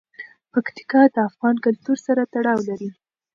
[0.51, 2.89] پکتیکا د افغان کلتور سره تړاو لري.